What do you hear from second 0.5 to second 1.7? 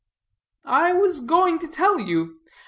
"I was going to